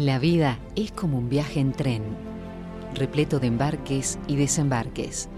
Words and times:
La 0.00 0.18
vida 0.18 0.58
es 0.76 0.92
como 0.92 1.18
un 1.18 1.28
viaje 1.28 1.60
en 1.60 1.72
tren, 1.72 2.02
repleto 2.94 3.38
de 3.38 3.48
embarques 3.48 4.18
y 4.26 4.36
desembarques, 4.36 5.28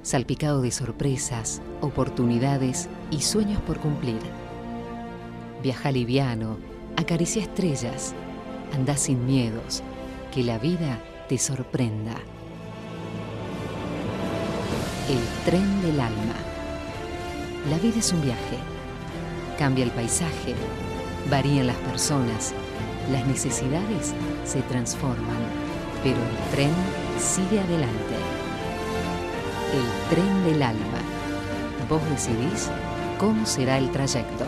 salpicado 0.00 0.62
de 0.62 0.70
sorpresas, 0.70 1.60
oportunidades 1.82 2.88
y 3.10 3.20
sueños 3.20 3.60
por 3.60 3.78
cumplir. 3.78 4.16
Viaja 5.62 5.92
liviano, 5.92 6.56
acaricia 6.96 7.42
estrellas, 7.42 8.14
anda 8.74 8.96
sin 8.96 9.26
miedos, 9.26 9.82
que 10.34 10.44
la 10.44 10.56
vida 10.56 10.98
te 11.28 11.36
sorprenda. 11.36 12.14
El 15.10 15.20
tren 15.44 15.82
del 15.82 16.00
alma. 16.00 16.36
La 17.68 17.76
vida 17.76 17.98
es 17.98 18.14
un 18.14 18.22
viaje. 18.22 18.56
Cambia 19.58 19.84
el 19.84 19.90
paisaje, 19.90 20.54
varían 21.28 21.66
las 21.66 21.76
personas, 21.76 22.54
las 23.10 23.26
necesidades 23.26 24.12
se 24.44 24.62
transforman, 24.62 25.38
pero 26.02 26.16
el 26.16 26.50
tren 26.52 26.70
sigue 27.18 27.60
adelante. 27.60 28.14
El 29.72 30.14
tren 30.14 30.44
del 30.44 30.62
alma. 30.62 30.98
Vos 31.88 32.00
decidís 32.10 32.70
cómo 33.18 33.44
será 33.46 33.78
el 33.78 33.90
trayecto. 33.90 34.44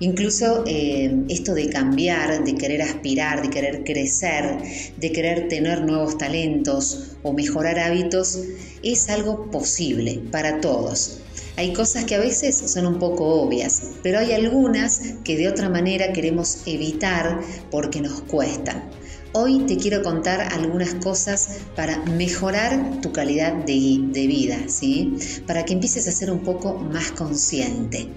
Incluso 0.00 0.64
eh, 0.66 1.24
esto 1.30 1.54
de 1.54 1.70
cambiar, 1.70 2.44
de 2.44 2.56
querer 2.56 2.82
aspirar, 2.82 3.42
de 3.42 3.48
querer 3.48 3.84
crecer, 3.84 4.58
de 4.98 5.12
querer 5.12 5.48
tener 5.48 5.82
nuevos 5.82 6.18
talentos 6.18 7.16
o 7.22 7.32
mejorar 7.32 7.78
hábitos, 7.78 8.38
es 8.82 9.08
algo 9.08 9.50
posible 9.50 10.20
para 10.30 10.60
todos. 10.60 11.20
Hay 11.56 11.72
cosas 11.72 12.04
que 12.04 12.16
a 12.16 12.18
veces 12.18 12.56
son 12.56 12.86
un 12.86 12.98
poco 12.98 13.26
obvias, 13.42 13.82
pero 14.02 14.18
hay 14.18 14.32
algunas 14.32 15.00
que 15.22 15.36
de 15.36 15.48
otra 15.48 15.68
manera 15.68 16.12
queremos 16.12 16.58
evitar 16.66 17.40
porque 17.70 18.00
nos 18.00 18.22
cuestan. 18.22 18.90
Hoy 19.32 19.60
te 19.66 19.76
quiero 19.76 20.02
contar 20.02 20.52
algunas 20.52 20.94
cosas 20.94 21.58
para 21.76 21.98
mejorar 22.06 23.00
tu 23.00 23.12
calidad 23.12 23.52
de, 23.52 24.26
vida, 24.26 24.58
¿sí? 24.68 25.14
Para 25.46 25.64
que 25.64 25.74
empieces 25.74 26.08
a 26.08 26.12
ser 26.12 26.30
un 26.30 26.40
poco 26.40 26.74
más 26.74 27.12
consciente. 27.12 28.08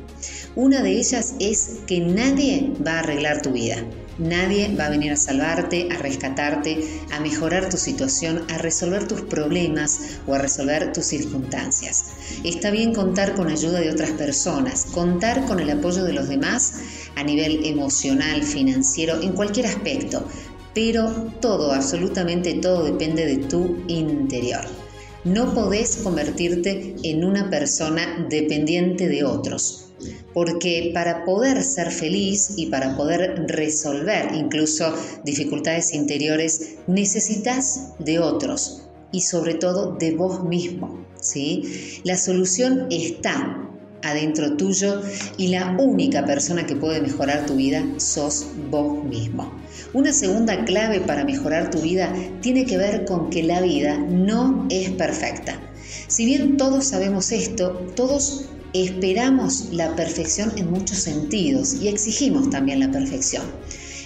Una 0.55 0.81
de 0.81 0.91
ellas 0.91 1.35
es 1.39 1.77
que 1.85 1.99
nadie 1.99 2.71
va 2.85 2.93
a 2.93 2.99
arreglar 2.99 3.41
tu 3.43 3.51
vida. 3.51 3.83
Nadie 4.17 4.75
va 4.75 4.87
a 4.87 4.89
venir 4.89 5.11
a 5.11 5.15
salvarte, 5.15 5.89
a 5.91 5.97
rescatarte, 5.97 7.01
a 7.11 7.19
mejorar 7.19 7.69
tu 7.69 7.77
situación, 7.77 8.45
a 8.49 8.57
resolver 8.57 9.07
tus 9.07 9.21
problemas 9.21 10.19
o 10.25 10.33
a 10.33 10.39
resolver 10.39 10.91
tus 10.91 11.05
circunstancias. 11.05 12.05
Está 12.43 12.71
bien 12.71 12.93
contar 12.93 13.35
con 13.35 13.49
ayuda 13.49 13.79
de 13.79 13.91
otras 13.91 14.11
personas, 14.11 14.85
contar 14.85 15.45
con 15.45 15.59
el 15.59 15.69
apoyo 15.69 16.03
de 16.03 16.13
los 16.13 16.29
demás 16.29 16.81
a 17.15 17.23
nivel 17.23 17.65
emocional, 17.65 18.43
financiero, 18.43 19.21
en 19.21 19.33
cualquier 19.33 19.67
aspecto, 19.67 20.27
pero 20.73 21.31
todo, 21.39 21.71
absolutamente 21.71 22.55
todo 22.55 22.85
depende 22.85 23.25
de 23.25 23.37
tu 23.37 23.83
interior. 23.87 24.86
No 25.23 25.53
podés 25.53 25.97
convertirte 25.97 26.95
en 27.03 27.23
una 27.23 27.49
persona 27.49 28.27
dependiente 28.29 29.07
de 29.07 29.23
otros 29.23 29.87
porque 30.33 30.91
para 30.93 31.25
poder 31.25 31.63
ser 31.63 31.91
feliz 31.91 32.53
y 32.57 32.67
para 32.67 32.95
poder 32.95 33.45
resolver 33.47 34.29
incluso 34.35 34.93
dificultades 35.23 35.93
interiores 35.93 36.75
necesitas 36.85 37.93
de 37.99 38.19
otros 38.19 38.83
y 39.11 39.21
sobre 39.21 39.55
todo 39.55 39.95
de 39.95 40.11
vos 40.11 40.43
mismo, 40.43 41.03
¿sí? 41.19 41.99
La 42.03 42.17
solución 42.17 42.87
está 42.91 43.67
adentro 44.03 44.55
tuyo 44.57 45.01
y 45.37 45.47
la 45.47 45.75
única 45.79 46.25
persona 46.25 46.65
que 46.65 46.75
puede 46.75 47.01
mejorar 47.01 47.45
tu 47.45 47.55
vida 47.55 47.83
sos 47.97 48.45
vos 48.69 49.03
mismo. 49.05 49.51
Una 49.93 50.11
segunda 50.11 50.65
clave 50.65 50.99
para 50.99 51.23
mejorar 51.23 51.69
tu 51.69 51.79
vida 51.81 52.13
tiene 52.41 52.65
que 52.65 52.77
ver 52.77 53.05
con 53.05 53.29
que 53.29 53.41
la 53.41 53.61
vida 53.61 53.97
no 53.97 54.67
es 54.69 54.89
perfecta. 54.91 55.59
Si 56.07 56.25
bien 56.25 56.57
todos 56.57 56.87
sabemos 56.87 57.31
esto, 57.31 57.71
todos 57.95 58.45
esperamos 58.73 59.69
la 59.71 59.95
perfección 59.95 60.51
en 60.57 60.69
muchos 60.69 60.97
sentidos 60.99 61.75
y 61.75 61.87
exigimos 61.87 62.49
también 62.49 62.81
la 62.81 62.91
perfección. 62.91 63.43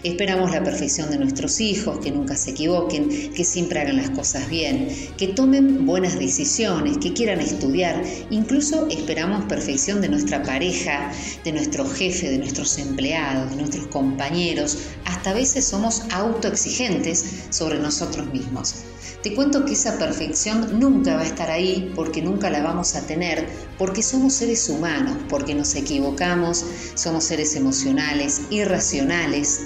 Esperamos 0.04 0.50
la 0.50 0.64
perfección 0.64 1.12
de 1.12 1.20
nuestros 1.20 1.60
hijos, 1.62 2.00
que 2.00 2.12
nunca 2.12 2.36
se 2.36 2.52
equivoquen, 2.52 3.32
que 3.34 3.44
siempre 3.44 3.82
hagan 3.82 3.98
las 3.98 4.10
cosas 4.10 4.50
bien, 4.50 4.88
que 5.16 5.28
tomen 5.28 5.86
buenas 5.86 6.18
decisiones, 6.18 6.98
que 6.98 7.14
quieran 7.14 7.40
estudiar. 7.40 8.02
Incluso 8.32 8.88
esperamos 8.90 9.46
perfección 9.46 10.02
de 10.02 10.10
nuestra 10.10 10.42
pareja, 10.42 11.12
de 11.44 11.52
nuestro 11.52 11.88
jefe, 11.88 12.32
de 12.32 12.40
nuestros 12.40 12.80
empleados, 12.80 13.52
de 13.52 13.58
nuestros 13.58 13.86
compañeros. 13.88 14.80
Hasta 15.06 15.30
a 15.30 15.34
veces 15.36 15.66
somos 15.66 16.02
autoexigentes 16.12 17.46
sobre 17.52 17.78
nosotros 17.78 18.26
mismos. 18.34 18.84
Te 19.22 19.36
cuento 19.36 19.66
que 19.66 19.74
esa 19.74 20.00
perfección 20.00 20.80
nunca 20.80 21.16
va 21.16 21.22
a 21.22 21.28
estar 21.28 21.52
ahí 21.52 21.92
porque 21.96 22.24
nunca 22.24 22.50
la 22.50 22.64
vamos 22.64 22.96
a 22.96 23.06
tener, 23.06 23.48
porque 23.78 24.02
somos 24.02 24.34
seres 24.34 24.68
humanos, 24.68 25.16
porque 25.30 25.54
nos 25.54 25.76
equivocamos, 25.76 26.66
somos 26.96 27.26
seres 27.26 27.56
emocionales, 27.56 28.42
irracionales, 28.50 29.62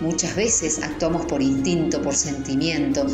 Muchas 0.00 0.34
veces 0.34 0.82
actuamos 0.82 1.24
por 1.26 1.40
instinto, 1.40 2.02
por 2.02 2.16
sentimiento. 2.16 3.06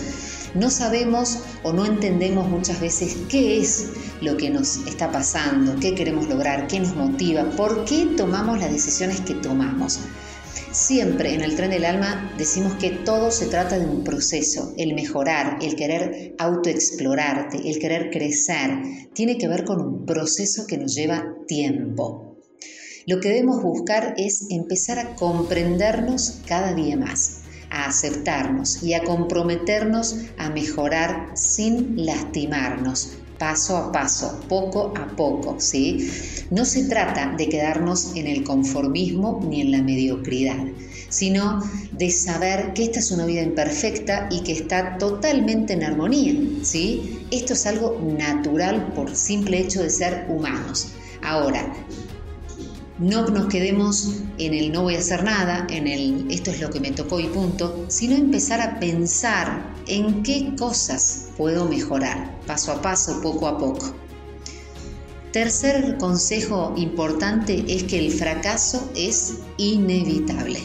No 0.55 0.71
sabemos 0.71 1.41
o 1.63 1.75
no 1.75 1.85
entendemos 1.85 2.49
muchas 2.49 2.81
veces 2.81 3.19
qué 3.29 3.61
es 3.61 3.91
lo 4.23 4.39
que 4.39 4.49
nos 4.49 4.79
está 4.87 5.13
pasando, 5.13 5.77
qué 5.79 5.95
queremos 5.95 6.29
lograr, 6.29 6.69
qué 6.69 6.81
nos 6.81 6.95
motiva, 6.95 7.45
por 7.51 7.85
qué 7.85 8.07
tomamos 8.17 8.59
las 8.61 8.73
decisiones 8.73 9.21
que 9.21 9.35
tomamos. 9.35 10.01
Siempre 10.71 11.35
en 11.35 11.43
el 11.43 11.55
tren 11.55 11.71
del 11.71 11.85
alma 11.85 12.33
decimos 12.39 12.77
que 12.77 12.89
todo 12.89 13.31
se 13.31 13.47
trata 13.49 13.79
de 13.79 13.85
un 13.85 14.03
proceso, 14.03 14.73
el 14.79 14.95
mejorar, 14.95 15.59
el 15.61 15.77
querer 15.77 16.35
autoexplorarte, 16.39 17.69
el 17.69 17.79
querer 17.79 18.11
crecer, 18.11 18.71
tiene 19.13 19.37
que 19.37 19.49
ver 19.49 19.65
con 19.65 19.83
un 19.83 20.07
proceso 20.07 20.67
que 20.67 20.79
nos 20.79 20.95
lleva 20.95 21.27
tiempo. 21.47 22.32
Lo 23.05 23.19
que 23.19 23.31
debemos 23.31 23.63
buscar 23.63 24.15
es 24.17 24.47
empezar 24.51 25.01
a 25.01 25.17
comprendernos 25.17 26.41
cada 26.47 26.73
día 26.73 26.97
más, 26.97 27.41
a 27.69 27.87
aceptarnos 27.87 28.83
y 28.85 28.95
a 28.95 29.03
comprometernos 29.03 30.17
a 30.39 30.51
mejorar 30.51 31.33
sin 31.35 32.07
lastimarnos, 32.07 33.15
paso 33.39 33.77
a 33.77 33.91
paso, 33.91 34.41
poco 34.49 34.93
a 34.97 35.17
poco, 35.17 35.57
¿sí? 35.59 36.09
No 36.51 36.65
se 36.65 36.85
trata 36.85 37.35
de 37.37 37.49
quedarnos 37.49 38.15
en 38.15 38.29
el 38.29 38.45
conformismo 38.45 39.41
ni 39.49 39.63
en 39.63 39.73
la 39.73 39.83
mediocridad, 39.83 40.65
sino 41.09 41.61
de 41.91 42.09
saber 42.13 42.73
que 42.73 42.85
esta 42.85 43.01
es 43.01 43.11
una 43.11 43.27
vida 43.27 43.43
imperfecta 43.43 44.29
y 44.31 44.45
que 44.45 44.53
está 44.53 44.97
totalmente 44.99 45.73
en 45.73 45.83
armonía, 45.83 46.35
¿sí? 46.63 47.27
Esto 47.33 47.55
es 47.55 47.67
algo 47.67 48.01
natural 48.17 48.93
por 48.95 49.17
simple 49.17 49.59
hecho 49.59 49.83
de 49.83 49.91
ser 49.91 50.27
humanos. 50.29 50.93
Ahora, 51.21 51.75
no 52.99 53.27
nos 53.29 53.47
quedemos 53.47 54.23
en 54.39 54.55
el 54.55 54.73
no 54.73 54.83
voy 54.83 54.97
a 54.97 54.99
hacer 54.99 55.25
nada, 55.25 55.67
en 55.71 55.87
el 55.87 56.27
esto 56.31 56.51
es 56.51 56.61
lo 56.61 56.71
que 56.71 56.81
me 56.81 56.93
tocó 56.93 57.21
y 57.21 57.27
punto, 57.29 57.85
sino 57.89 58.15
empezar 58.15 58.61
a 58.61 58.79
pensar 58.79 59.75
en 59.87 60.23
qué 60.23 60.55
cosas 60.59 61.29
puedo 61.37 61.69
mejorar, 61.69 62.39
paso 62.47 62.73
a 62.73 62.83
paso, 62.83 63.21
poco 63.21 63.47
a 63.47 63.59
poco. 63.59 63.95
Tercer 65.33 65.97
consejo 65.97 66.75
importante 66.77 67.65
es 67.67 67.85
que 67.85 67.99
el 67.99 68.13
fracaso 68.13 68.91
es 68.95 69.39
inevitable. 69.57 70.61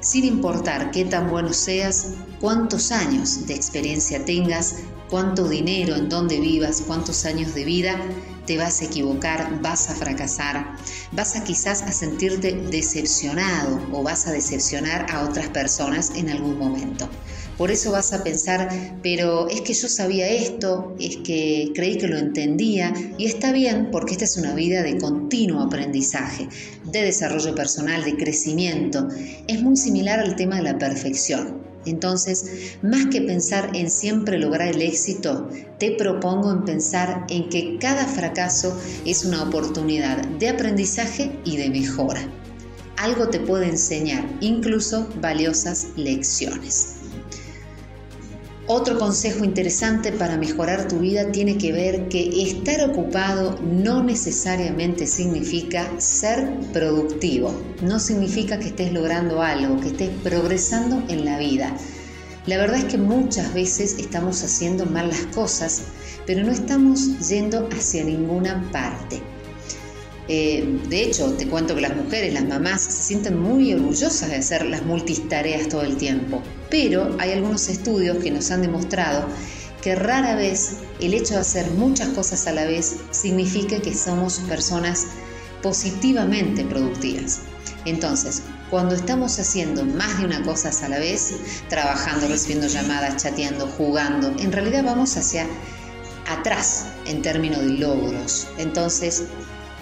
Sin 0.00 0.24
importar 0.24 0.90
qué 0.90 1.04
tan 1.04 1.30
bueno 1.30 1.52
seas, 1.52 2.14
cuántos 2.40 2.90
años 2.90 3.46
de 3.46 3.54
experiencia 3.54 4.24
tengas, 4.24 4.76
cuánto 5.08 5.48
dinero, 5.48 5.96
en 5.96 6.08
dónde 6.08 6.40
vivas, 6.40 6.82
cuántos 6.86 7.24
años 7.24 7.54
de 7.54 7.64
vida, 7.64 8.00
te 8.46 8.56
vas 8.56 8.80
a 8.80 8.86
equivocar, 8.86 9.60
vas 9.60 9.90
a 9.90 9.94
fracasar. 9.94 10.74
vas 11.12 11.36
a 11.36 11.44
quizás 11.44 11.82
a 11.82 11.92
sentirte 11.92 12.52
decepcionado 12.70 13.80
o 13.92 14.02
vas 14.02 14.26
a 14.26 14.32
decepcionar 14.32 15.06
a 15.10 15.24
otras 15.24 15.48
personas 15.48 16.12
en 16.16 16.30
algún 16.30 16.58
momento. 16.58 17.08
Por 17.58 17.72
eso 17.72 17.90
vas 17.90 18.12
a 18.12 18.22
pensar, 18.22 18.68
pero 19.02 19.48
es 19.48 19.62
que 19.62 19.74
yo 19.74 19.88
sabía 19.88 20.28
esto, 20.28 20.94
es 21.00 21.16
que 21.18 21.72
creí 21.74 21.98
que 21.98 22.06
lo 22.06 22.16
entendía 22.16 22.94
y 23.18 23.26
está 23.26 23.50
bien 23.50 23.90
porque 23.90 24.12
esta 24.12 24.24
es 24.24 24.36
una 24.36 24.54
vida 24.54 24.82
de 24.82 24.96
continuo 24.96 25.62
aprendizaje, 25.62 26.48
de 26.84 27.02
desarrollo 27.02 27.54
personal, 27.54 28.04
de 28.04 28.16
crecimiento. 28.16 29.08
Es 29.48 29.60
muy 29.60 29.76
similar 29.76 30.20
al 30.20 30.36
tema 30.36 30.56
de 30.56 30.62
la 30.62 30.78
perfección. 30.78 31.67
Entonces, 31.86 32.76
más 32.82 33.06
que 33.06 33.22
pensar 33.22 33.70
en 33.74 33.90
siempre 33.90 34.38
lograr 34.38 34.68
el 34.68 34.82
éxito, 34.82 35.48
te 35.78 35.92
propongo 35.92 36.50
en 36.52 36.64
pensar 36.64 37.24
en 37.28 37.48
que 37.48 37.78
cada 37.78 38.06
fracaso 38.06 38.78
es 39.04 39.24
una 39.24 39.42
oportunidad 39.42 40.26
de 40.38 40.48
aprendizaje 40.48 41.38
y 41.44 41.56
de 41.56 41.70
mejora. 41.70 42.28
Algo 42.96 43.28
te 43.28 43.40
puede 43.40 43.68
enseñar, 43.68 44.28
incluso 44.40 45.08
valiosas 45.20 45.88
lecciones. 45.96 46.97
Otro 48.70 48.98
consejo 48.98 49.46
interesante 49.46 50.12
para 50.12 50.36
mejorar 50.36 50.88
tu 50.88 50.98
vida 50.98 51.32
tiene 51.32 51.56
que 51.56 51.72
ver 51.72 52.10
que 52.10 52.42
estar 52.42 52.90
ocupado 52.90 53.58
no 53.62 54.02
necesariamente 54.02 55.06
significa 55.06 55.88
ser 55.98 56.50
productivo, 56.70 57.50
no 57.80 57.98
significa 57.98 58.58
que 58.58 58.66
estés 58.66 58.92
logrando 58.92 59.40
algo, 59.40 59.80
que 59.80 59.88
estés 59.88 60.10
progresando 60.22 61.02
en 61.08 61.24
la 61.24 61.38
vida. 61.38 61.74
La 62.44 62.58
verdad 62.58 62.80
es 62.80 62.84
que 62.84 62.98
muchas 62.98 63.54
veces 63.54 63.96
estamos 63.98 64.44
haciendo 64.44 64.84
mal 64.84 65.08
las 65.08 65.24
cosas, 65.34 65.84
pero 66.26 66.44
no 66.44 66.52
estamos 66.52 67.26
yendo 67.26 67.70
hacia 67.72 68.04
ninguna 68.04 68.70
parte. 68.70 69.22
Eh, 70.28 70.80
de 70.88 71.02
hecho, 71.02 71.32
te 71.32 71.48
cuento 71.48 71.74
que 71.74 71.80
las 71.80 71.96
mujeres, 71.96 72.34
las 72.34 72.44
mamás, 72.44 72.82
se 72.82 73.02
sienten 73.02 73.38
muy 73.38 73.72
orgullosas 73.72 74.28
de 74.28 74.36
hacer 74.36 74.66
las 74.66 74.84
multitareas 74.84 75.68
todo 75.68 75.82
el 75.82 75.96
tiempo. 75.96 76.42
Pero 76.70 77.16
hay 77.18 77.32
algunos 77.32 77.68
estudios 77.68 78.18
que 78.18 78.30
nos 78.30 78.50
han 78.50 78.62
demostrado 78.62 79.26
que 79.82 79.94
rara 79.94 80.34
vez 80.34 80.78
el 81.00 81.14
hecho 81.14 81.34
de 81.34 81.40
hacer 81.40 81.70
muchas 81.70 82.08
cosas 82.08 82.46
a 82.46 82.52
la 82.52 82.64
vez 82.64 82.96
significa 83.10 83.80
que 83.80 83.94
somos 83.94 84.40
personas 84.40 85.06
positivamente 85.62 86.64
productivas. 86.64 87.40
Entonces, 87.84 88.42
cuando 88.70 88.94
estamos 88.94 89.38
haciendo 89.38 89.84
más 89.84 90.18
de 90.18 90.26
una 90.26 90.42
cosa 90.42 90.70
a 90.84 90.88
la 90.88 90.98
vez, 90.98 91.36
trabajando, 91.68 92.28
recibiendo 92.28 92.66
llamadas, 92.66 93.22
chateando, 93.22 93.66
jugando, 93.66 94.34
en 94.38 94.52
realidad 94.52 94.84
vamos 94.84 95.16
hacia 95.16 95.46
atrás 96.28 96.86
en 97.06 97.22
términos 97.22 97.60
de 97.60 97.78
logros. 97.78 98.48
Entonces, 98.58 99.24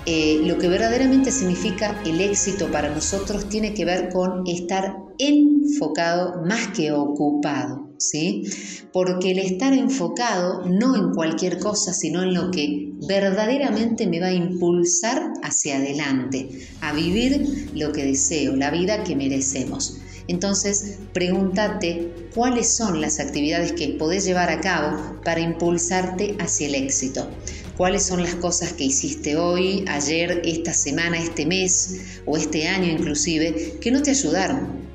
eh, 0.08 0.41
lo 0.44 0.56
que 0.58 0.69
verdaderamente 0.69 1.32
significa 1.32 2.00
el 2.06 2.20
éxito 2.20 2.70
para 2.70 2.94
nosotros 2.94 3.49
tiene 3.49 3.75
que 3.75 3.85
ver 3.85 4.08
con 4.11 4.47
estar 4.47 4.94
enfocado 5.19 6.44
más 6.44 6.69
que 6.69 6.93
ocupado, 6.93 7.91
¿sí? 7.99 8.44
Porque 8.93 9.32
el 9.32 9.41
estar 9.41 9.73
enfocado 9.73 10.64
no 10.64 10.94
en 10.94 11.12
cualquier 11.12 11.58
cosa, 11.58 11.93
sino 11.93 12.23
en 12.23 12.35
lo 12.35 12.53
que 12.53 12.93
verdaderamente 13.08 14.06
me 14.06 14.20
va 14.20 14.29
a 14.29 14.32
impulsar 14.32 15.32
hacia 15.43 15.79
adelante, 15.79 16.50
a 16.82 16.93
vivir 16.93 17.73
lo 17.75 17.91
que 17.91 18.05
deseo, 18.05 18.55
la 18.55 18.70
vida 18.70 19.03
que 19.03 19.17
merecemos. 19.17 19.99
Entonces, 20.29 20.99
pregúntate 21.14 22.29
cuáles 22.32 22.76
son 22.76 23.00
las 23.00 23.19
actividades 23.19 23.73
que 23.73 23.88
podés 23.99 24.25
llevar 24.25 24.50
a 24.50 24.61
cabo 24.61 25.20
para 25.25 25.41
impulsarte 25.41 26.37
hacia 26.38 26.69
el 26.69 26.76
éxito 26.76 27.29
cuáles 27.76 28.05
son 28.05 28.23
las 28.23 28.34
cosas 28.37 28.73
que 28.73 28.84
hiciste 28.84 29.37
hoy, 29.37 29.84
ayer, 29.88 30.43
esta 30.44 30.73
semana, 30.73 31.19
este 31.19 31.46
mes 31.46 32.20
o 32.25 32.37
este 32.37 32.69
año 32.69 32.90
inclusive, 32.90 33.78
que 33.81 33.90
no 33.90 34.02
te 34.02 34.11
ayudaron. 34.11 34.87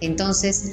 Entonces, 0.00 0.72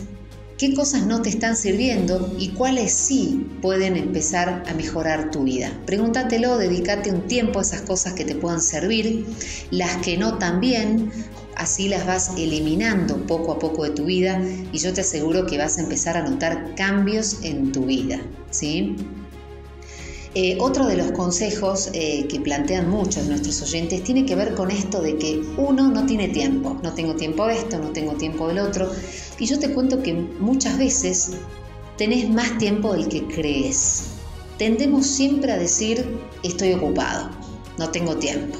¿qué 0.57 0.73
cosas 0.73 1.05
no 1.05 1.21
te 1.21 1.29
están 1.29 1.55
sirviendo 1.55 2.33
y 2.39 2.49
cuáles 2.49 2.93
sí 2.93 3.47
pueden 3.61 3.97
empezar 3.97 4.63
a 4.67 4.73
mejorar 4.73 5.31
tu 5.31 5.43
vida? 5.43 5.77
Pregúntatelo, 5.85 6.57
dedícate 6.57 7.11
un 7.11 7.27
tiempo 7.27 7.59
a 7.59 7.63
esas 7.63 7.81
cosas 7.81 8.13
que 8.13 8.25
te 8.25 8.35
puedan 8.35 8.61
servir, 8.61 9.25
las 9.71 9.97
que 9.97 10.17
no 10.17 10.37
también, 10.37 11.11
así 11.55 11.87
las 11.87 12.05
vas 12.05 12.31
eliminando 12.37 13.25
poco 13.27 13.51
a 13.51 13.59
poco 13.59 13.83
de 13.83 13.91
tu 13.91 14.05
vida 14.05 14.41
y 14.71 14.77
yo 14.77 14.93
te 14.93 15.01
aseguro 15.01 15.45
que 15.45 15.57
vas 15.57 15.77
a 15.77 15.81
empezar 15.81 16.17
a 16.17 16.27
notar 16.27 16.75
cambios 16.75 17.39
en 17.43 17.71
tu 17.71 17.85
vida, 17.85 18.21
¿sí? 18.49 18.95
Eh, 20.35 20.57
otro 20.59 20.87
de 20.87 20.97
los 20.97 21.11
consejos 21.11 21.91
eh, 21.93 22.25
que 22.27 22.39
plantean 22.39 22.89
muchos 22.89 23.27
nuestros 23.27 23.61
oyentes 23.61 24.03
tiene 24.03 24.25
que 24.25 24.35
ver 24.35 24.55
con 24.55 24.71
esto 24.71 24.99
de 24.99 25.15
que 25.17 25.39
uno 25.57 25.89
no 25.89 26.07
tiene 26.07 26.27
tiempo, 26.29 26.75
no 26.81 26.93
tengo 26.93 27.15
tiempo 27.15 27.45
de 27.45 27.59
esto, 27.59 27.77
no 27.77 27.89
tengo 27.89 28.13
tiempo 28.13 28.47
del 28.47 28.57
otro, 28.57 28.89
y 29.37 29.45
yo 29.45 29.59
te 29.59 29.71
cuento 29.71 30.01
que 30.01 30.13
muchas 30.13 30.79
veces 30.79 31.33
tenés 31.97 32.27
más 32.29 32.57
tiempo 32.57 32.93
del 32.93 33.07
que 33.09 33.27
crees. 33.27 34.05
Tendemos 34.57 35.05
siempre 35.05 35.51
a 35.51 35.57
decir 35.57 36.03
estoy 36.41 36.73
ocupado, 36.73 37.29
no 37.77 37.89
tengo 37.89 38.15
tiempo. 38.15 38.57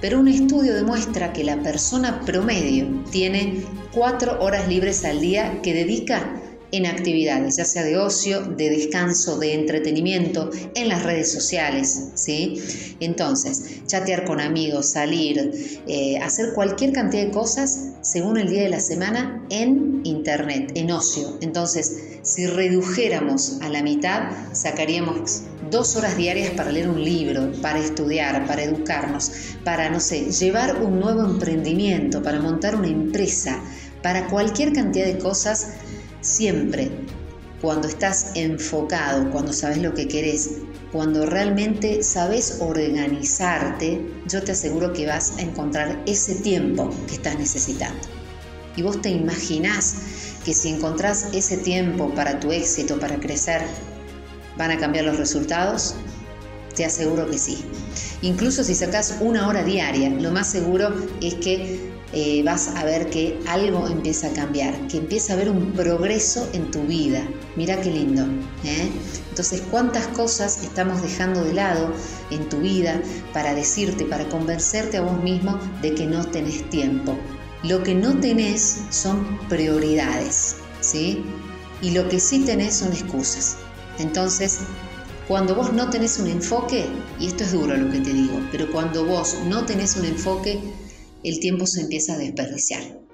Pero 0.00 0.20
un 0.20 0.28
estudio 0.28 0.74
demuestra 0.74 1.34
que 1.34 1.44
la 1.44 1.60
persona 1.62 2.22
promedio 2.24 2.86
tiene 3.10 3.62
cuatro 3.92 4.38
horas 4.40 4.66
libres 4.66 5.04
al 5.04 5.20
día 5.20 5.60
que 5.62 5.74
dedica 5.74 6.40
en 6.72 6.86
actividades, 6.86 7.56
ya 7.56 7.64
sea 7.64 7.84
de 7.84 7.96
ocio, 7.96 8.40
de 8.42 8.70
descanso, 8.70 9.38
de 9.38 9.54
entretenimiento, 9.54 10.50
en 10.74 10.88
las 10.88 11.02
redes 11.02 11.30
sociales, 11.32 12.10
¿sí? 12.14 12.60
Entonces, 13.00 13.86
chatear 13.86 14.24
con 14.24 14.40
amigos, 14.40 14.90
salir, 14.90 15.80
eh, 15.86 16.18
hacer 16.18 16.52
cualquier 16.54 16.92
cantidad 16.92 17.24
de 17.24 17.30
cosas 17.30 17.92
según 18.02 18.38
el 18.38 18.48
día 18.48 18.62
de 18.62 18.68
la 18.68 18.80
semana 18.80 19.44
en 19.50 20.00
internet, 20.04 20.72
en 20.74 20.90
ocio. 20.90 21.38
Entonces, 21.40 21.96
si 22.22 22.46
redujéramos 22.46 23.60
a 23.62 23.68
la 23.68 23.82
mitad, 23.82 24.30
sacaríamos 24.52 25.42
dos 25.70 25.96
horas 25.96 26.16
diarias 26.16 26.50
para 26.50 26.70
leer 26.70 26.88
un 26.88 27.02
libro, 27.02 27.52
para 27.60 27.78
estudiar, 27.78 28.46
para 28.46 28.62
educarnos, 28.62 29.30
para, 29.64 29.90
no 29.90 30.00
sé, 30.00 30.30
llevar 30.30 30.82
un 30.82 31.00
nuevo 31.00 31.24
emprendimiento, 31.24 32.22
para 32.22 32.40
montar 32.40 32.76
una 32.76 32.88
empresa, 32.88 33.60
para 34.02 34.28
cualquier 34.28 34.72
cantidad 34.72 35.06
de 35.06 35.18
cosas 35.18 35.72
Siempre, 36.26 36.90
cuando 37.62 37.86
estás 37.86 38.32
enfocado, 38.34 39.30
cuando 39.30 39.52
sabes 39.52 39.78
lo 39.78 39.94
que 39.94 40.08
querés, 40.08 40.56
cuando 40.90 41.24
realmente 41.24 42.02
sabes 42.02 42.58
organizarte, 42.58 44.04
yo 44.26 44.42
te 44.42 44.50
aseguro 44.50 44.92
que 44.92 45.06
vas 45.06 45.34
a 45.38 45.42
encontrar 45.42 46.02
ese 46.04 46.34
tiempo 46.34 46.90
que 47.06 47.14
estás 47.14 47.38
necesitando. 47.38 48.00
Y 48.74 48.82
vos 48.82 49.00
te 49.00 49.10
imaginás 49.10 49.94
que 50.44 50.52
si 50.52 50.70
encontrás 50.70 51.28
ese 51.32 51.58
tiempo 51.58 52.12
para 52.12 52.40
tu 52.40 52.50
éxito, 52.50 52.98
para 52.98 53.20
crecer, 53.20 53.62
van 54.58 54.72
a 54.72 54.78
cambiar 54.78 55.04
los 55.04 55.18
resultados? 55.18 55.94
Te 56.74 56.84
aseguro 56.84 57.30
que 57.30 57.38
sí. 57.38 57.64
Incluso 58.22 58.64
si 58.64 58.74
sacas 58.74 59.18
una 59.20 59.46
hora 59.46 59.62
diaria, 59.62 60.10
lo 60.10 60.32
más 60.32 60.50
seguro 60.50 60.92
es 61.20 61.34
que 61.34 61.85
eh, 62.18 62.42
vas 62.42 62.68
a 62.68 62.82
ver 62.82 63.10
que 63.10 63.38
algo 63.46 63.86
empieza 63.88 64.28
a 64.28 64.32
cambiar, 64.32 64.86
que 64.86 64.96
empieza 64.96 65.34
a 65.34 65.36
haber 65.36 65.50
un 65.50 65.72
progreso 65.72 66.48
en 66.54 66.70
tu 66.70 66.80
vida. 66.84 67.22
Mira 67.56 67.78
qué 67.82 67.90
lindo. 67.90 68.22
¿eh? 68.64 68.88
Entonces, 69.28 69.62
¿cuántas 69.70 70.06
cosas 70.06 70.62
estamos 70.62 71.02
dejando 71.02 71.44
de 71.44 71.52
lado 71.52 71.92
en 72.30 72.48
tu 72.48 72.60
vida 72.60 73.02
para 73.34 73.54
decirte, 73.54 74.06
para 74.06 74.26
convencerte 74.30 74.96
a 74.96 75.02
vos 75.02 75.22
mismo 75.22 75.58
de 75.82 75.94
que 75.94 76.06
no 76.06 76.24
tenés 76.24 76.70
tiempo? 76.70 77.18
Lo 77.62 77.82
que 77.82 77.94
no 77.94 78.18
tenés 78.18 78.80
son 78.88 79.38
prioridades, 79.50 80.56
¿sí? 80.80 81.22
Y 81.82 81.90
lo 81.90 82.08
que 82.08 82.18
sí 82.18 82.38
tenés 82.46 82.76
son 82.76 82.94
excusas. 82.94 83.58
Entonces, 83.98 84.60
cuando 85.28 85.54
vos 85.54 85.74
no 85.74 85.90
tenés 85.90 86.18
un 86.18 86.28
enfoque, 86.28 86.86
y 87.20 87.26
esto 87.26 87.44
es 87.44 87.52
duro 87.52 87.76
lo 87.76 87.92
que 87.92 88.00
te 88.00 88.14
digo, 88.14 88.40
pero 88.50 88.72
cuando 88.72 89.04
vos 89.04 89.36
no 89.46 89.66
tenés 89.66 89.96
un 89.96 90.06
enfoque, 90.06 90.62
el 91.22 91.40
tiempo 91.40 91.66
se 91.66 91.82
empieza 91.82 92.14
a 92.14 92.18
desperdiciar. 92.18 93.06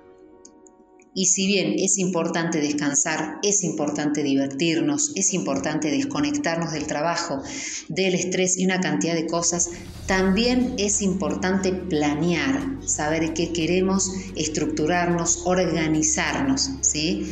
Y 1.15 1.27
si 1.27 1.47
bien 1.47 1.75
es 1.79 1.99
importante 1.99 2.59
descansar, 2.59 3.39
es 3.43 3.65
importante 3.65 4.23
divertirnos, 4.23 5.13
es 5.15 5.35
importante 5.35 5.91
desconectarnos 5.91 6.73
del 6.73 6.87
trabajo, 6.87 7.43
del 7.89 8.15
estrés 8.15 8.57
y 8.57 8.65
una 8.65 8.81
cantidad 8.81 9.15
de 9.15 9.27
cosas, 9.27 9.69
también 10.07 10.75
es 10.79 11.03
importante 11.03 11.75
planear, 11.75 12.79
saber 12.87 13.35
qué 13.35 13.53
queremos, 13.53 14.11
estructurarnos, 14.37 15.43
organizarnos, 15.45 16.71
¿sí? 16.81 17.31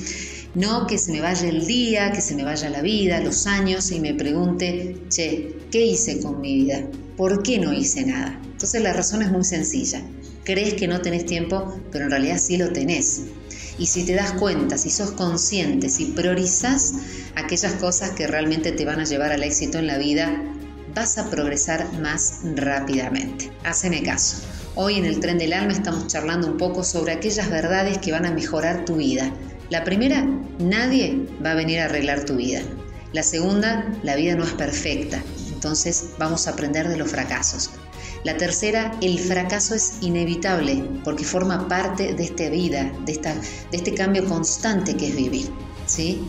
No 0.54 0.86
que 0.86 0.98
se 0.98 1.12
me 1.12 1.22
vaya 1.22 1.48
el 1.48 1.66
día, 1.66 2.12
que 2.12 2.20
se 2.20 2.34
me 2.34 2.44
vaya 2.44 2.68
la 2.68 2.82
vida, 2.82 3.20
los 3.20 3.46
años 3.46 3.90
y 3.92 4.00
me 4.00 4.12
pregunte, 4.12 5.04
che, 5.08 5.56
¿qué 5.70 5.86
hice 5.86 6.20
con 6.20 6.42
mi 6.42 6.64
vida? 6.64 6.86
¿Por 7.16 7.42
qué 7.42 7.58
no 7.58 7.72
hice 7.72 8.04
nada? 8.04 8.38
Entonces 8.44 8.82
la 8.82 8.92
razón 8.92 9.22
es 9.22 9.30
muy 9.30 9.44
sencilla 9.44 10.04
crees 10.44 10.74
que 10.74 10.88
no 10.88 11.00
tenés 11.00 11.26
tiempo, 11.26 11.80
pero 11.90 12.04
en 12.04 12.10
realidad 12.10 12.38
sí 12.38 12.56
lo 12.56 12.72
tenés. 12.72 13.22
Y 13.78 13.86
si 13.86 14.04
te 14.04 14.14
das 14.14 14.32
cuenta, 14.32 14.76
si 14.76 14.90
sos 14.90 15.12
consciente, 15.12 15.88
si 15.88 16.06
priorizas 16.06 16.92
aquellas 17.34 17.74
cosas 17.74 18.10
que 18.10 18.26
realmente 18.26 18.72
te 18.72 18.84
van 18.84 19.00
a 19.00 19.04
llevar 19.04 19.32
al 19.32 19.42
éxito 19.42 19.78
en 19.78 19.86
la 19.86 19.98
vida, 19.98 20.42
vas 20.94 21.18
a 21.18 21.30
progresar 21.30 21.92
más 22.00 22.40
rápidamente. 22.56 23.50
Haceme 23.64 24.02
caso. 24.02 24.38
Hoy 24.74 24.96
en 24.96 25.04
el 25.04 25.20
tren 25.20 25.38
del 25.38 25.52
alma 25.52 25.72
estamos 25.72 26.06
charlando 26.06 26.46
un 26.46 26.56
poco 26.56 26.84
sobre 26.84 27.12
aquellas 27.12 27.50
verdades 27.50 27.98
que 27.98 28.12
van 28.12 28.26
a 28.26 28.32
mejorar 28.32 28.84
tu 28.84 28.96
vida. 28.96 29.32
La 29.68 29.84
primera, 29.84 30.26
nadie 30.58 31.26
va 31.44 31.52
a 31.52 31.54
venir 31.54 31.80
a 31.80 31.86
arreglar 31.86 32.24
tu 32.24 32.36
vida. 32.36 32.62
La 33.12 33.22
segunda, 33.22 33.90
la 34.02 34.14
vida 34.14 34.36
no 34.36 34.44
es 34.44 34.52
perfecta, 34.52 35.22
entonces 35.52 36.10
vamos 36.18 36.46
a 36.46 36.50
aprender 36.50 36.88
de 36.88 36.96
los 36.96 37.10
fracasos. 37.10 37.70
La 38.22 38.36
tercera, 38.36 38.92
el 39.00 39.18
fracaso 39.18 39.74
es 39.74 39.94
inevitable 40.02 40.84
porque 41.04 41.24
forma 41.24 41.68
parte 41.68 42.12
de 42.14 42.24
esta 42.24 42.50
vida, 42.50 42.92
de, 43.06 43.12
esta, 43.12 43.34
de 43.34 43.76
este 43.78 43.94
cambio 43.94 44.26
constante 44.26 44.94
que 44.94 45.08
es 45.08 45.16
vivir. 45.16 45.50
¿sí? 45.86 46.22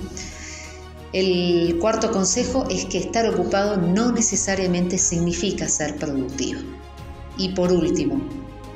El 1.12 1.78
cuarto 1.80 2.10
consejo 2.12 2.66
es 2.70 2.86
que 2.86 2.98
estar 2.98 3.28
ocupado 3.28 3.76
no 3.76 4.14
necesariamente 4.14 4.98
significa 4.98 5.68
ser 5.68 5.98
productivo. 5.98 6.62
Y 7.38 7.50
por 7.50 7.74
último, 7.74 8.22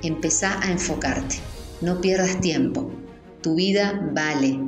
empezá 0.03 0.59
a 0.61 0.69
enfocarte. 0.69 1.37
No 1.79 2.01
pierdas 2.01 2.41
tiempo. 2.41 2.91
Tu 3.41 3.55
vida 3.55 4.09
vale 4.13 4.59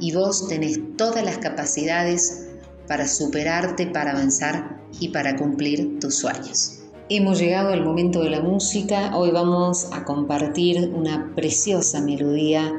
y 0.00 0.12
vos 0.12 0.48
tenés 0.48 0.80
todas 0.96 1.24
las 1.24 1.38
capacidades 1.38 2.48
para 2.88 3.06
superarte, 3.06 3.86
para 3.86 4.10
avanzar 4.10 4.80
y 4.98 5.10
para 5.10 5.36
cumplir 5.36 6.00
tus 6.00 6.16
sueños. 6.16 6.75
Hemos 7.08 7.38
llegado 7.38 7.68
al 7.68 7.84
momento 7.84 8.20
de 8.20 8.30
la 8.30 8.40
música. 8.40 9.16
Hoy 9.16 9.30
vamos 9.30 9.92
a 9.92 10.04
compartir 10.04 10.90
una 10.92 11.32
preciosa 11.36 12.00
melodía 12.00 12.74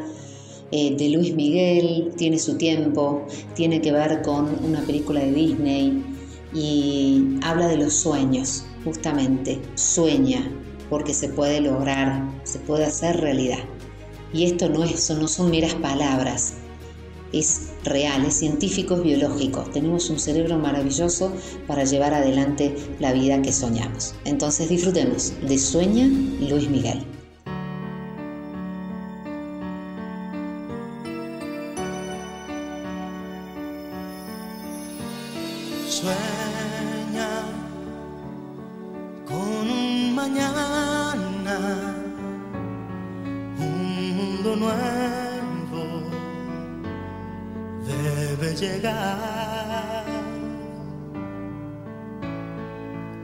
eh, 0.72 0.98
de 0.98 1.10
Luis 1.12 1.34
Miguel. 1.34 2.12
Tiene 2.18 2.38
su 2.38 2.58
tiempo, 2.58 3.26
tiene 3.56 3.80
que 3.80 3.94
ver 3.94 4.22
con 4.24 4.50
una 4.66 4.82
película 4.82 5.22
de 5.22 5.32
Disney 5.32 6.04
y 6.54 7.38
habla 7.42 7.70
de 7.70 7.78
los 7.78 7.94
sueños, 7.94 8.66
justamente. 8.84 9.62
Sueña 9.76 10.52
porque 10.90 11.14
se 11.14 11.30
puede 11.30 11.62
lograr, 11.62 12.22
se 12.44 12.60
puede 12.60 12.84
hacer 12.84 13.22
realidad. 13.22 13.64
Y 14.34 14.44
esto 14.44 14.68
no, 14.68 14.84
es, 14.84 15.10
no 15.10 15.30
son 15.30 15.52
meras 15.52 15.76
palabras, 15.76 16.56
es 17.32 17.70
real, 17.88 18.26
es 18.26 18.36
científico, 18.36 18.96
es 18.96 19.04
biológico. 19.04 19.62
Tenemos 19.74 20.10
un 20.10 20.20
cerebro 20.20 20.58
maravilloso 20.58 21.32
para 21.66 21.84
llevar 21.84 22.14
adelante 22.14 22.76
la 23.00 23.14
vida 23.14 23.42
que 23.42 23.52
soñamos. 23.52 24.14
Entonces 24.26 24.70
disfrutemos 24.70 25.34
de 25.42 25.58
Sueña 25.58 26.08
Luis 26.08 26.70
Miguel. 26.70 27.17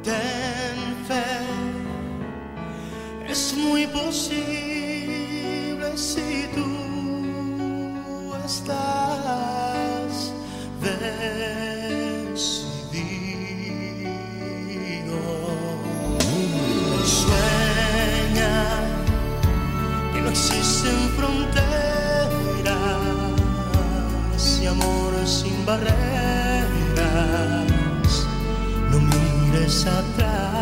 Ten 0.03 1.05
fe, 1.07 1.23
es 3.25 3.53
muy 3.55 3.87
posible 3.87 4.62
atrás. 29.63 30.52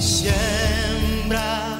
Siembra 0.00 1.78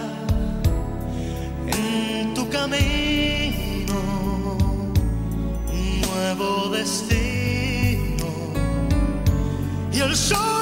en 1.68 2.34
tu 2.34 2.48
camino 2.48 4.00
un 5.68 6.00
nuevo 6.00 6.68
destino. 6.70 8.26
Y 9.92 10.00
el 10.00 10.16
sol 10.16 10.55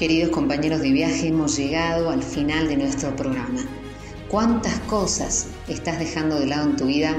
Queridos 0.00 0.30
compañeros 0.30 0.80
de 0.80 0.92
viaje, 0.92 1.28
hemos 1.28 1.58
llegado 1.58 2.08
al 2.08 2.22
final 2.22 2.68
de 2.68 2.78
nuestro 2.78 3.14
programa. 3.14 3.60
¿Cuántas 4.30 4.78
cosas 4.88 5.48
estás 5.68 5.98
dejando 5.98 6.40
de 6.40 6.46
lado 6.46 6.70
en 6.70 6.76
tu 6.76 6.86
vida 6.86 7.14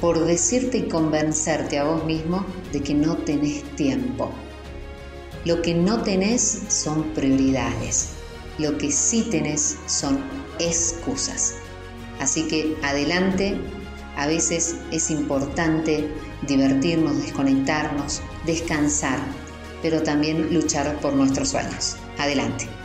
por 0.00 0.18
decirte 0.24 0.78
y 0.78 0.88
convencerte 0.88 1.78
a 1.78 1.84
vos 1.84 2.06
mismo 2.06 2.46
de 2.72 2.80
que 2.80 2.94
no 2.94 3.18
tenés 3.18 3.62
tiempo? 3.76 4.30
Lo 5.44 5.60
que 5.60 5.74
no 5.74 6.00
tenés 6.04 6.62
son 6.68 7.04
prioridades. 7.12 8.12
Lo 8.56 8.78
que 8.78 8.90
sí 8.90 9.28
tenés 9.30 9.76
son 9.84 10.18
excusas. 10.58 11.56
Así 12.18 12.48
que 12.48 12.74
adelante, 12.82 13.58
a 14.16 14.26
veces 14.26 14.76
es 14.90 15.10
importante 15.10 16.08
divertirnos, 16.48 17.20
desconectarnos, 17.20 18.22
descansar, 18.46 19.18
pero 19.82 20.02
también 20.02 20.54
luchar 20.54 20.98
por 21.00 21.12
nuestros 21.12 21.50
sueños. 21.50 21.98
Adelante. 22.22 22.81